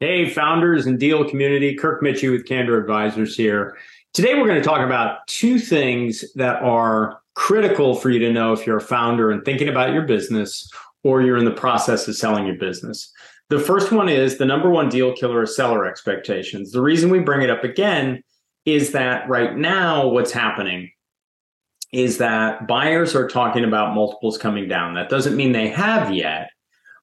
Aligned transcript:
Hey, 0.00 0.30
founders 0.30 0.86
and 0.86 0.96
deal 0.96 1.28
community, 1.28 1.74
Kirk 1.74 2.02
Mitchie 2.02 2.30
with 2.30 2.46
Candor 2.46 2.78
Advisors 2.78 3.36
here. 3.36 3.76
Today, 4.14 4.34
we're 4.36 4.46
going 4.46 4.62
to 4.62 4.64
talk 4.64 4.86
about 4.86 5.26
two 5.26 5.58
things 5.58 6.24
that 6.34 6.62
are 6.62 7.18
critical 7.34 7.96
for 7.96 8.08
you 8.08 8.20
to 8.20 8.32
know 8.32 8.52
if 8.52 8.64
you're 8.64 8.76
a 8.76 8.80
founder 8.80 9.32
and 9.32 9.44
thinking 9.44 9.68
about 9.68 9.92
your 9.92 10.02
business 10.02 10.70
or 11.02 11.22
you're 11.22 11.36
in 11.36 11.44
the 11.44 11.50
process 11.50 12.06
of 12.06 12.14
selling 12.14 12.46
your 12.46 12.54
business. 12.54 13.12
The 13.48 13.58
first 13.58 13.90
one 13.90 14.08
is 14.08 14.38
the 14.38 14.44
number 14.44 14.70
one 14.70 14.88
deal 14.88 15.12
killer 15.14 15.42
is 15.42 15.56
seller 15.56 15.84
expectations. 15.84 16.70
The 16.70 16.80
reason 16.80 17.10
we 17.10 17.18
bring 17.18 17.42
it 17.42 17.50
up 17.50 17.64
again 17.64 18.22
is 18.66 18.92
that 18.92 19.28
right 19.28 19.56
now, 19.56 20.06
what's 20.06 20.30
happening 20.30 20.92
is 21.92 22.18
that 22.18 22.68
buyers 22.68 23.16
are 23.16 23.26
talking 23.26 23.64
about 23.64 23.96
multiples 23.96 24.38
coming 24.38 24.68
down. 24.68 24.94
That 24.94 25.08
doesn't 25.08 25.36
mean 25.36 25.50
they 25.50 25.70
have 25.70 26.14
yet, 26.14 26.50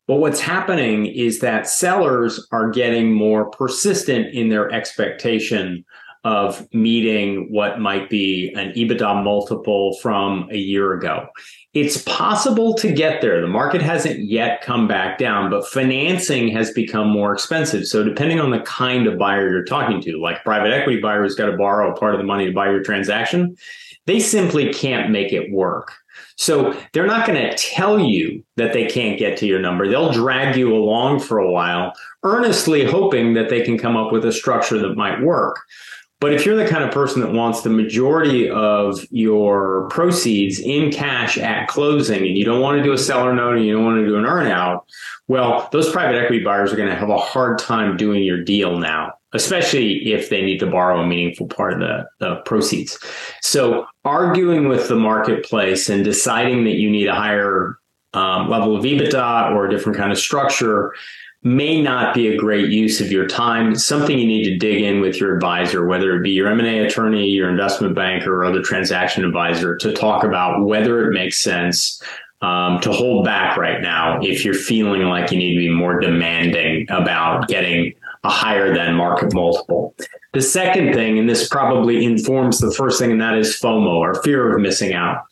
but 0.07 0.15
what's 0.15 0.39
happening 0.39 1.07
is 1.07 1.39
that 1.39 1.67
sellers 1.67 2.47
are 2.51 2.69
getting 2.69 3.11
more 3.11 3.49
persistent 3.49 4.33
in 4.33 4.49
their 4.49 4.71
expectation 4.71 5.83
of 6.23 6.67
meeting 6.73 7.51
what 7.51 7.79
might 7.79 8.09
be 8.09 8.51
an 8.55 8.71
EBITDA 8.71 9.23
multiple 9.23 9.95
from 10.01 10.49
a 10.51 10.57
year 10.57 10.93
ago. 10.93 11.27
It's 11.75 12.01
possible 12.03 12.73
to 12.75 12.89
get 12.89 13.19
there. 13.19 13.41
The 13.41 13.47
market 13.47 13.81
hasn't 13.81 14.21
yet 14.21 14.61
come 14.61 14.87
back 14.87 15.17
down, 15.17 15.49
but 15.49 15.67
financing 15.67 16.47
has 16.47 16.71
become 16.71 17.09
more 17.09 17.33
expensive. 17.33 17.85
So 17.85 18.01
depending 18.01 18.39
on 18.39 18.51
the 18.51 18.61
kind 18.61 19.07
of 19.07 19.19
buyer 19.19 19.49
you're 19.49 19.65
talking 19.65 19.99
to, 20.03 20.17
like 20.17 20.41
private 20.45 20.71
equity 20.71 21.01
buyer 21.01 21.21
who's 21.21 21.35
got 21.35 21.47
to 21.47 21.57
borrow 21.57 21.93
a 21.93 21.99
part 21.99 22.15
of 22.15 22.19
the 22.21 22.25
money 22.25 22.45
to 22.45 22.53
buy 22.53 22.67
your 22.67 22.81
transaction, 22.81 23.57
they 24.05 24.21
simply 24.21 24.73
can't 24.73 25.11
make 25.11 25.33
it 25.33 25.51
work. 25.51 25.91
So 26.37 26.79
they're 26.93 27.07
not 27.07 27.27
going 27.27 27.41
to 27.41 27.57
tell 27.57 27.99
you 27.99 28.41
that 28.55 28.71
they 28.71 28.85
can't 28.85 29.19
get 29.19 29.37
to 29.39 29.45
your 29.45 29.59
number. 29.59 29.85
They'll 29.85 30.13
drag 30.13 30.55
you 30.55 30.73
along 30.73 31.19
for 31.19 31.39
a 31.39 31.51
while, 31.51 31.91
earnestly 32.23 32.85
hoping 32.85 33.33
that 33.33 33.49
they 33.49 33.61
can 33.63 33.77
come 33.77 33.97
up 33.97 34.13
with 34.13 34.23
a 34.23 34.31
structure 34.31 34.77
that 34.79 34.95
might 34.95 35.21
work. 35.21 35.59
But 36.25 36.33
if 36.33 36.43
you're 36.43 36.55
the 36.55 36.67
kind 36.67 36.83
of 36.83 36.89
person 36.89 37.21
that 37.21 37.33
wants 37.33 37.61
the 37.61 37.69
majority 37.69 38.49
of 38.49 39.05
your 39.11 39.87
proceeds 39.91 40.59
in 40.59 40.91
cash 40.91 41.37
at 41.37 41.67
closing 41.67 42.25
and 42.25 42.35
you 42.35 42.43
don't 42.43 42.61
want 42.61 42.79
to 42.79 42.83
do 42.83 42.93
a 42.93 42.97
seller 42.97 43.31
note 43.31 43.57
and 43.57 43.63
you 43.63 43.73
don't 43.73 43.85
want 43.85 43.99
to 43.99 44.07
do 44.07 44.15
an 44.15 44.23
earnout, 44.23 44.85
well, 45.27 45.69
those 45.71 45.91
private 45.91 46.19
equity 46.19 46.43
buyers 46.43 46.73
are 46.73 46.77
going 46.77 46.89
to 46.89 46.95
have 46.95 47.11
a 47.11 47.17
hard 47.19 47.59
time 47.59 47.95
doing 47.95 48.23
your 48.23 48.43
deal 48.43 48.79
now 48.79 49.13
especially 49.33 50.13
if 50.13 50.29
they 50.29 50.41
need 50.41 50.59
to 50.59 50.65
borrow 50.65 51.01
a 51.01 51.05
meaningful 51.05 51.45
part 51.45 51.73
of 51.73 51.79
the, 51.79 52.07
the 52.19 52.37
proceeds. 52.45 52.97
So 53.41 53.85
arguing 54.03 54.67
with 54.67 54.87
the 54.87 54.95
marketplace 54.95 55.89
and 55.89 56.03
deciding 56.05 56.63
that 56.63 56.75
you 56.75 56.89
need 56.89 57.07
a 57.07 57.13
higher 57.13 57.77
um, 58.13 58.49
level 58.49 58.75
of 58.77 58.83
EBITDA 58.83 59.51
or 59.51 59.67
a 59.67 59.69
different 59.69 59.97
kind 59.97 60.11
of 60.11 60.17
structure 60.17 60.93
may 61.45 61.79
not 61.79 62.15
be 62.15 62.27
a 62.27 62.37
great 62.37 62.69
use 62.69 62.99
of 62.99 63.11
your 63.11 63.27
time. 63.27 63.73
It's 63.73 63.85
something 63.85 64.17
you 64.17 64.25
need 64.25 64.45
to 64.45 64.57
dig 64.57 64.81
in 64.81 64.99
with 64.99 65.19
your 65.19 65.35
advisor, 65.35 65.85
whether 65.85 66.15
it 66.15 66.23
be 66.23 66.31
your 66.31 66.47
M&A 66.49 66.79
attorney, 66.79 67.27
your 67.27 67.51
investment 67.51 67.93
banker, 67.93 68.41
or 68.41 68.45
other 68.45 68.63
transaction 68.63 69.23
advisor 69.23 69.77
to 69.77 69.93
talk 69.93 70.23
about 70.23 70.65
whether 70.65 71.07
it 71.07 71.13
makes 71.13 71.37
sense 71.37 72.01
um, 72.41 72.79
to 72.81 72.91
hold 72.91 73.25
back 73.25 73.57
right 73.57 73.79
now 73.79 74.19
if 74.23 74.43
you're 74.43 74.55
feeling 74.55 75.03
like 75.03 75.31
you 75.31 75.37
need 75.37 75.53
to 75.53 75.59
be 75.59 75.69
more 75.69 75.99
demanding 75.99 76.87
about 76.89 77.47
getting 77.47 77.93
a 78.23 78.29
higher 78.29 78.73
than 78.73 78.95
market 78.95 79.31
multiple. 79.31 79.95
The 80.33 80.41
second 80.41 80.93
thing, 80.93 81.19
and 81.19 81.29
this 81.29 81.47
probably 81.47 82.03
informs 82.03 82.57
the 82.57 82.71
first 82.71 82.99
thing, 82.99 83.11
and 83.11 83.21
that 83.21 83.37
is 83.37 83.55
FOMO 83.55 83.93
or 83.93 84.21
fear 84.23 84.55
of 84.55 84.59
missing 84.59 84.93
out. 84.93 85.27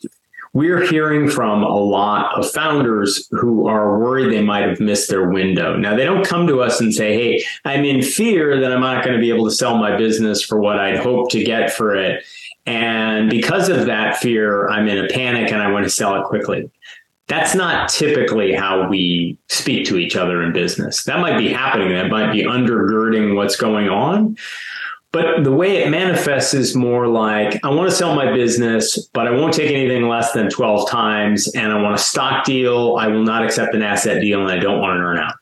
We're 0.54 0.86
hearing 0.86 1.28
from 1.28 1.62
a 1.62 1.76
lot 1.76 2.38
of 2.38 2.50
founders 2.50 3.28
who 3.32 3.68
are 3.68 3.98
worried 3.98 4.32
they 4.32 4.42
might 4.42 4.66
have 4.66 4.80
missed 4.80 5.10
their 5.10 5.28
window. 5.28 5.76
Now, 5.76 5.94
they 5.94 6.04
don't 6.04 6.24
come 6.24 6.46
to 6.46 6.62
us 6.62 6.80
and 6.80 6.94
say, 6.94 7.14
Hey, 7.14 7.44
I'm 7.64 7.84
in 7.84 8.02
fear 8.02 8.58
that 8.60 8.72
I'm 8.72 8.80
not 8.80 9.04
going 9.04 9.14
to 9.14 9.20
be 9.20 9.30
able 9.30 9.44
to 9.44 9.50
sell 9.50 9.76
my 9.76 9.96
business 9.96 10.42
for 10.42 10.58
what 10.58 10.78
I'd 10.78 10.98
hoped 10.98 11.32
to 11.32 11.44
get 11.44 11.72
for 11.72 11.94
it. 11.94 12.24
And 12.66 13.28
because 13.28 13.68
of 13.68 13.86
that 13.86 14.16
fear, 14.16 14.68
I'm 14.68 14.88
in 14.88 15.04
a 15.04 15.08
panic 15.08 15.52
and 15.52 15.60
I 15.60 15.70
want 15.70 15.84
to 15.84 15.90
sell 15.90 16.18
it 16.18 16.24
quickly 16.24 16.70
that's 17.26 17.54
not 17.54 17.88
typically 17.88 18.52
how 18.52 18.88
we 18.88 19.38
speak 19.48 19.86
to 19.86 19.96
each 19.96 20.14
other 20.14 20.42
in 20.42 20.52
business. 20.52 21.04
That 21.04 21.20
might 21.20 21.38
be 21.38 21.48
happening. 21.48 21.88
That 21.90 22.10
might 22.10 22.32
be 22.32 22.42
undergirding 22.42 23.34
what's 23.34 23.56
going 23.56 23.88
on. 23.88 24.36
But 25.14 25.44
the 25.44 25.52
way 25.52 25.76
it 25.76 25.90
manifests 25.90 26.54
is 26.54 26.74
more 26.74 27.06
like 27.06 27.64
I 27.64 27.70
want 27.70 27.88
to 27.88 27.94
sell 27.94 28.16
my 28.16 28.32
business, 28.32 28.98
but 29.12 29.28
I 29.28 29.30
won't 29.30 29.54
take 29.54 29.70
anything 29.70 30.08
less 30.08 30.32
than 30.32 30.50
12 30.50 30.90
times. 30.90 31.46
And 31.54 31.70
I 31.70 31.80
want 31.80 31.94
a 31.94 31.98
stock 31.98 32.44
deal. 32.44 32.96
I 32.98 33.06
will 33.06 33.22
not 33.22 33.44
accept 33.44 33.76
an 33.76 33.82
asset 33.82 34.20
deal 34.20 34.40
and 34.40 34.50
I 34.50 34.58
don't 34.58 34.80
want 34.80 34.98
an 34.98 35.04
earnout. 35.04 35.34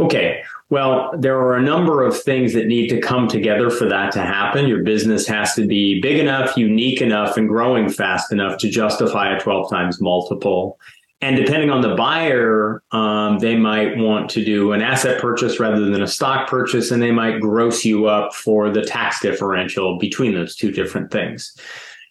Okay. 0.00 0.42
Well, 0.70 1.12
there 1.16 1.38
are 1.38 1.56
a 1.56 1.62
number 1.62 2.04
of 2.04 2.20
things 2.20 2.52
that 2.54 2.66
need 2.66 2.88
to 2.88 3.00
come 3.00 3.28
together 3.28 3.70
for 3.70 3.88
that 3.88 4.10
to 4.12 4.22
happen. 4.22 4.66
Your 4.66 4.82
business 4.82 5.24
has 5.28 5.54
to 5.54 5.68
be 5.68 6.00
big 6.00 6.18
enough, 6.18 6.56
unique 6.56 7.00
enough, 7.00 7.36
and 7.36 7.48
growing 7.48 7.90
fast 7.90 8.32
enough 8.32 8.58
to 8.58 8.68
justify 8.68 9.36
a 9.36 9.40
12 9.40 9.70
times 9.70 10.00
multiple. 10.00 10.80
And 11.22 11.36
depending 11.36 11.68
on 11.68 11.82
the 11.82 11.94
buyer, 11.94 12.82
um, 12.92 13.40
they 13.40 13.54
might 13.54 13.98
want 13.98 14.30
to 14.30 14.44
do 14.44 14.72
an 14.72 14.80
asset 14.80 15.20
purchase 15.20 15.60
rather 15.60 15.80
than 15.80 16.02
a 16.02 16.06
stock 16.06 16.48
purchase, 16.48 16.90
and 16.90 17.02
they 17.02 17.10
might 17.10 17.40
gross 17.40 17.84
you 17.84 18.06
up 18.06 18.34
for 18.34 18.70
the 18.70 18.82
tax 18.82 19.20
differential 19.20 19.98
between 19.98 20.34
those 20.34 20.56
two 20.56 20.72
different 20.72 21.10
things. 21.10 21.54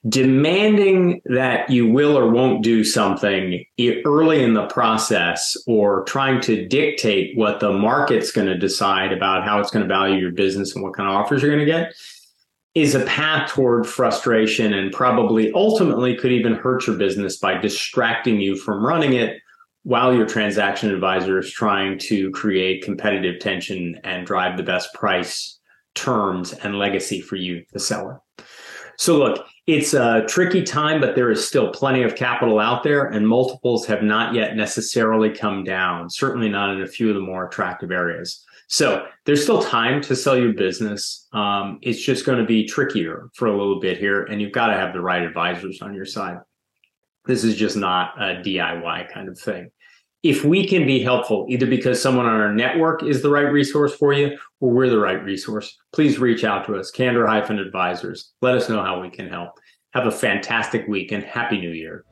Demanding 0.07 1.21
that 1.25 1.69
you 1.71 1.91
will 1.91 2.17
or 2.17 2.29
won't 2.29 2.63
do 2.63 2.83
something 2.83 3.65
early 4.05 4.43
in 4.43 4.53
the 4.53 4.67
process 4.67 5.57
or 5.65 6.03
trying 6.03 6.39
to 6.41 6.67
dictate 6.67 7.35
what 7.35 7.59
the 7.59 7.73
market's 7.73 8.31
going 8.31 8.47
to 8.47 8.57
decide 8.57 9.11
about 9.11 9.43
how 9.43 9.59
it's 9.59 9.71
going 9.71 9.85
to 9.85 9.93
value 9.93 10.17
your 10.17 10.31
business 10.31 10.73
and 10.75 10.83
what 10.83 10.93
kind 10.93 11.09
of 11.09 11.15
offers 11.15 11.41
you're 11.41 11.51
going 11.51 11.65
to 11.65 11.71
get 11.71 11.93
is 12.81 12.95
a 12.95 13.05
path 13.05 13.51
toward 13.51 13.87
frustration 13.87 14.73
and 14.73 14.91
probably 14.91 15.51
ultimately 15.53 16.15
could 16.15 16.31
even 16.31 16.53
hurt 16.53 16.87
your 16.87 16.97
business 16.97 17.37
by 17.37 17.57
distracting 17.57 18.39
you 18.39 18.55
from 18.55 18.85
running 18.85 19.13
it 19.13 19.37
while 19.83 20.13
your 20.13 20.25
transaction 20.25 20.91
advisor 20.91 21.39
is 21.39 21.51
trying 21.51 21.97
to 21.97 22.29
create 22.31 22.83
competitive 22.83 23.39
tension 23.39 23.99
and 24.03 24.27
drive 24.27 24.57
the 24.57 24.63
best 24.63 24.93
price 24.93 25.59
terms 25.95 26.53
and 26.53 26.77
legacy 26.77 27.21
for 27.21 27.35
you 27.35 27.63
the 27.73 27.79
seller 27.79 28.21
so 28.97 29.17
look 29.17 29.45
it's 29.69 29.93
a 29.93 30.25
tricky 30.27 30.63
time, 30.63 30.99
but 30.99 31.13
there 31.13 31.29
is 31.29 31.47
still 31.47 31.69
plenty 31.69 32.01
of 32.01 32.15
capital 32.15 32.57
out 32.57 32.81
there, 32.81 33.05
and 33.05 33.27
multiples 33.27 33.85
have 33.85 34.01
not 34.01 34.33
yet 34.33 34.55
necessarily 34.55 35.29
come 35.29 35.63
down, 35.63 36.09
certainly 36.09 36.49
not 36.49 36.73
in 36.73 36.81
a 36.81 36.87
few 36.87 37.09
of 37.09 37.13
the 37.13 37.21
more 37.21 37.45
attractive 37.45 37.91
areas. 37.91 38.43
So 38.69 39.05
there's 39.25 39.43
still 39.43 39.61
time 39.61 40.01
to 40.03 40.15
sell 40.15 40.37
your 40.37 40.53
business. 40.53 41.27
Um, 41.33 41.79
it's 41.81 42.01
just 42.01 42.25
going 42.25 42.39
to 42.39 42.45
be 42.45 42.65
trickier 42.65 43.29
for 43.35 43.47
a 43.47 43.57
little 43.57 43.79
bit 43.79 43.97
here, 43.97 44.23
and 44.23 44.41
you've 44.41 44.53
got 44.53 44.67
to 44.67 44.73
have 44.73 44.93
the 44.93 45.01
right 45.01 45.21
advisors 45.21 45.81
on 45.81 45.93
your 45.93 46.05
side. 46.05 46.37
This 47.25 47.43
is 47.43 47.55
just 47.55 47.75
not 47.75 48.13
a 48.17 48.41
DIY 48.41 49.11
kind 49.11 49.27
of 49.27 49.37
thing 49.37 49.71
if 50.23 50.43
we 50.43 50.67
can 50.67 50.85
be 50.85 51.01
helpful, 51.01 51.45
either 51.49 51.65
because 51.65 52.01
someone 52.01 52.25
on 52.25 52.41
our 52.41 52.53
network 52.53 53.03
is 53.03 53.21
the 53.21 53.29
right 53.29 53.51
resource 53.51 53.95
for 53.95 54.11
you 54.11 54.37
or 54.59 54.71
we're 54.71 54.89
the 54.89 54.99
right 54.99 55.23
resource, 55.23 55.77
please 55.93 56.19
reach 56.19 56.43
out 56.43 56.65
to 56.65 56.75
us, 56.75 56.91
Candor 56.91 57.25
Advisors. 57.25 58.33
Let 58.41 58.55
us 58.55 58.67
know 58.67 58.83
how 58.83 59.01
we 59.01 59.09
can 59.09 59.29
help. 59.29 59.51
Have 59.93 60.07
a 60.07 60.11
fantastic 60.11 60.87
week 60.87 61.11
and 61.11 61.23
Happy 61.23 61.59
New 61.59 61.71
Year. 61.71 62.03